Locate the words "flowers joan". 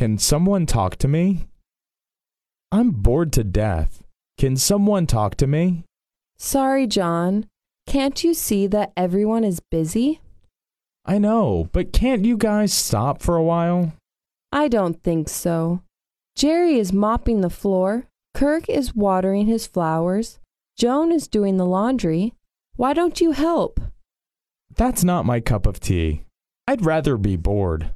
19.66-21.12